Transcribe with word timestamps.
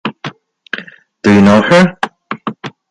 Do 1.21 1.31
you 1.31 1.41
know 1.43 1.61
her? 1.61 1.99